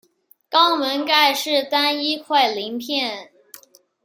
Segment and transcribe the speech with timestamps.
[0.49, 3.31] 肛门盖是单一块鳞片。